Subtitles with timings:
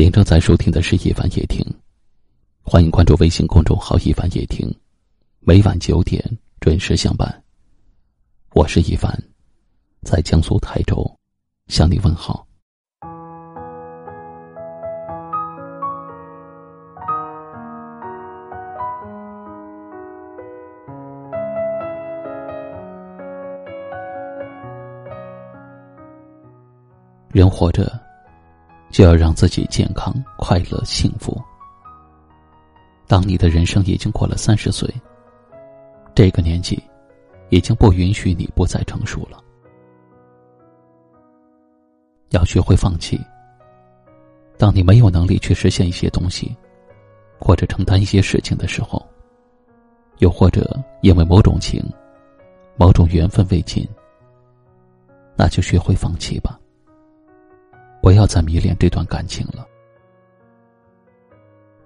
[0.00, 1.58] 您正在收听的是《一凡夜听》，
[2.62, 4.72] 欢迎关注微信公众号“一凡夜听”，
[5.42, 6.24] 每晚九点
[6.60, 7.42] 准时相伴。
[8.54, 9.20] 我是一凡，
[10.02, 11.04] 在江苏泰州
[11.66, 12.46] 向你问好。
[27.32, 28.07] 人活着。
[28.90, 31.40] 就要让自己健康、快乐、幸福。
[33.06, 34.92] 当你的人生已经过了三十岁，
[36.14, 36.82] 这个年纪，
[37.48, 39.42] 已经不允许你不再成熟了。
[42.30, 43.18] 要学会放弃。
[44.58, 46.54] 当你没有能力去实现一些东西，
[47.38, 49.06] 或者承担一些事情的时候，
[50.18, 51.82] 又或者因为某种情、
[52.76, 53.88] 某种缘分未尽，
[55.36, 56.58] 那就学会放弃吧。
[58.00, 59.66] 不要再迷恋这段感情了。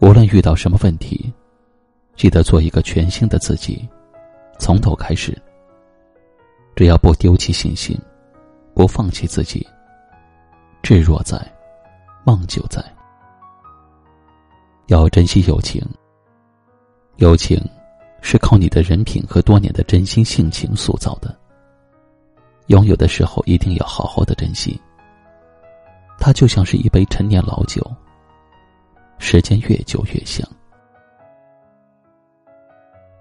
[0.00, 1.32] 无论遇到什么问题，
[2.16, 3.88] 记得做一个全新的自己，
[4.58, 5.36] 从头开始。
[6.76, 7.98] 只要不丢弃信心，
[8.74, 9.66] 不放弃自己，
[10.82, 11.36] 志若在，
[12.24, 12.80] 梦就在。
[14.86, 15.82] 要珍惜友情。
[17.16, 17.60] 友情
[18.22, 21.36] 是靠你的人品和多年的真心性情塑造的。
[22.68, 24.80] 拥有的时候一定要好好的珍惜。
[26.18, 27.82] 它就像是一杯陈年老酒，
[29.18, 30.46] 时间越久越香。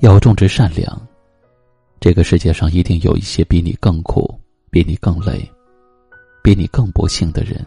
[0.00, 1.00] 要种植善良，
[2.00, 4.38] 这个世界上一定有一些比你更苦、
[4.70, 5.48] 比你更累、
[6.42, 7.64] 比你更不幸的人，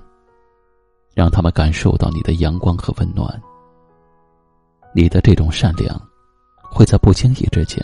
[1.14, 3.42] 让他们感受到你的阳光和温暖。
[4.94, 6.02] 你的这种善良，
[6.62, 7.80] 会在不经意之间，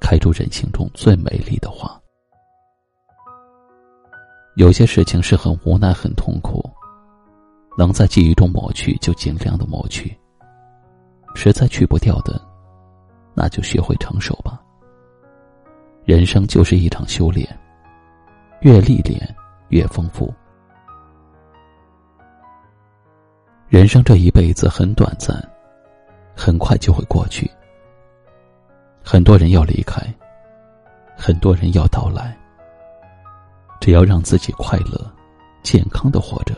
[0.00, 2.00] 开出人性中最美丽的花。
[4.56, 6.62] 有些事情是很无奈、很痛苦，
[7.76, 10.16] 能在记忆中抹去就尽量的抹去。
[11.34, 12.40] 实在去不掉的，
[13.34, 14.62] 那就学会承受吧。
[16.04, 17.44] 人生就是一场修炼，
[18.60, 19.20] 越历练
[19.70, 20.32] 越丰富。
[23.66, 25.36] 人生这一辈子很短暂，
[26.36, 27.50] 很快就会过去。
[29.02, 30.00] 很多人要离开，
[31.16, 32.38] 很多人要到来。
[33.84, 35.14] 只要让自己快乐、
[35.62, 36.56] 健康的活着，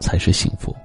[0.00, 0.76] 才是幸福。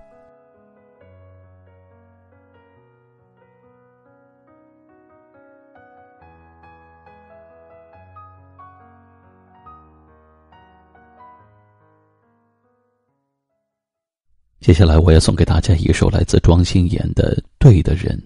[14.61, 18.17] 接下来，我要送给大家一首来自庄心妍的《对的人》，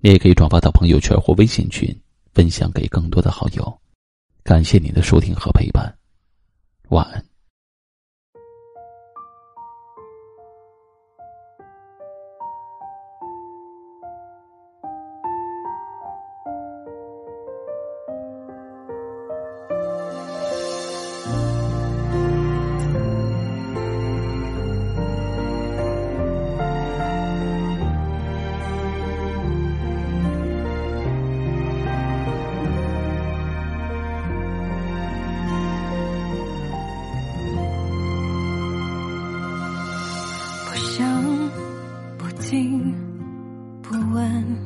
[0.00, 1.96] 你也可以转发到朋友圈或微信群，
[2.34, 3.78] 分享给更多的好友。
[4.44, 5.96] 感谢您的收听和陪伴，
[6.88, 7.31] 晚安。
[43.92, 44.58] 不问，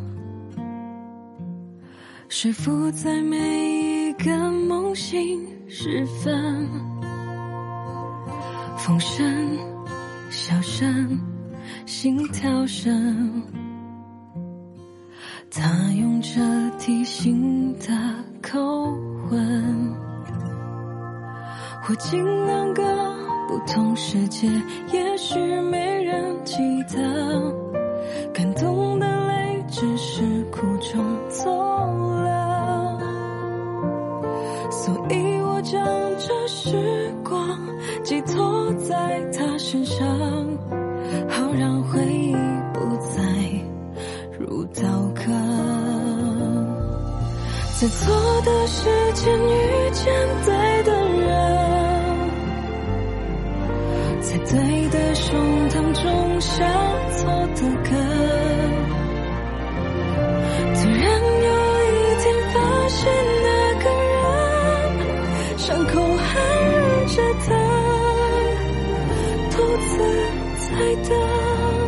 [2.28, 6.70] 是否在每一个梦醒时分，
[8.78, 9.58] 风声、
[10.30, 11.18] 笑声、
[11.86, 13.42] 心跳声，
[15.50, 16.40] 他用着
[16.78, 17.88] 提醒的
[18.40, 18.60] 口
[19.28, 19.92] 吻，
[21.82, 22.84] 或进两个
[23.48, 24.46] 不同世界，
[24.92, 26.54] 也许没人记
[26.84, 27.15] 得。
[41.58, 42.34] 让回忆
[42.72, 43.22] 不再
[44.38, 44.82] 如刀
[45.14, 45.22] 割。
[47.78, 50.04] 在错的时间遇见
[50.44, 51.26] 对的人，
[54.22, 55.38] 在对的胸
[55.68, 56.64] 膛种下
[57.16, 57.60] 错的
[69.76, 69.98] 自
[70.70, 71.85] 在的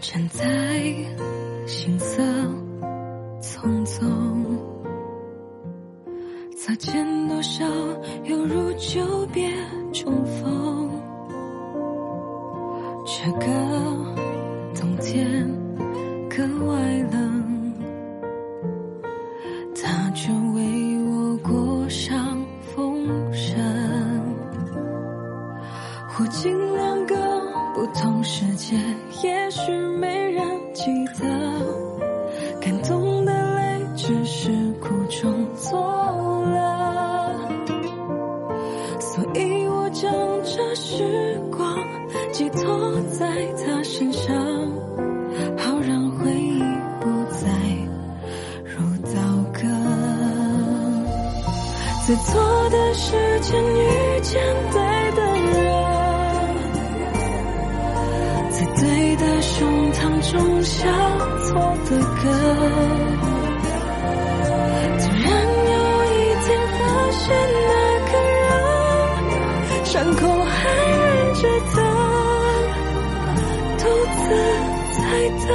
[0.00, 0.44] 站在
[1.66, 2.22] 行色
[3.42, 4.56] 匆匆，
[6.56, 7.64] 擦肩多少，
[8.24, 9.52] 犹如久别
[9.92, 10.90] 重逢。
[13.04, 13.46] 这个
[14.74, 15.46] 冬天
[16.30, 16.80] 格外
[17.12, 17.74] 冷，
[19.74, 22.42] 他却为我裹上
[22.74, 23.60] 风声。
[26.08, 26.79] 或尽两个
[27.80, 28.76] 不同世界，
[29.22, 30.84] 也许没人记
[31.18, 31.26] 得，
[32.60, 34.50] 感动的泪只是
[34.82, 35.80] 苦中作
[36.44, 37.38] 乐，
[39.00, 40.12] 所以我将
[40.44, 41.74] 这时光
[42.32, 44.36] 寄托在他身上，
[45.56, 46.62] 好让回忆
[47.00, 47.48] 不再
[48.62, 49.20] 如刀
[49.54, 49.60] 割。
[52.06, 54.38] 在错的时间遇见
[54.70, 55.22] 对的
[55.62, 55.79] 人。
[59.60, 59.98] 胸膛
[60.32, 60.88] 中下
[61.44, 62.24] 错的歌，
[64.96, 65.28] 突然
[65.68, 65.76] 有
[66.08, 66.48] 一天
[66.78, 66.80] 发
[67.12, 67.20] 现
[67.68, 67.70] 那
[68.08, 68.48] 个人
[69.84, 70.56] 伤口还
[70.88, 71.04] 忍
[71.34, 71.42] 着
[71.74, 71.76] 疼，
[73.76, 73.84] 独
[74.16, 74.24] 自
[74.96, 74.98] 在
[75.46, 75.48] 等，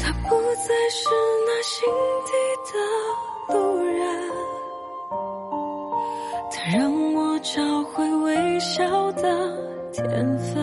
[0.00, 0.30] 他不
[0.66, 0.98] 再是
[1.46, 1.72] 那心
[2.26, 2.30] 底
[2.66, 2.74] 的
[3.54, 3.54] 路
[3.84, 4.02] 人，
[6.50, 6.80] 他让
[7.14, 7.54] 我找
[7.92, 9.22] 回微笑的。
[9.94, 10.54] 天分，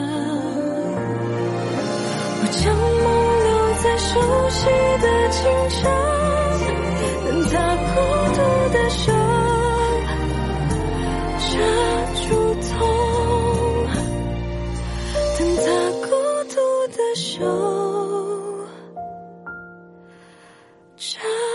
[2.62, 3.50] 将梦留
[3.82, 4.20] 在熟
[4.50, 4.66] 悉
[5.02, 5.40] 的清
[5.70, 5.80] 晨，
[7.26, 7.54] 等他
[7.94, 7.96] 孤
[8.36, 8.38] 独
[8.74, 9.02] 的手。
[11.40, 11.52] 抓
[12.16, 12.28] 住
[12.62, 12.70] 痛。
[15.38, 15.66] 等他
[16.02, 16.10] 孤
[16.50, 16.56] 独
[16.96, 17.28] 的手。
[20.98, 21.49] 扎。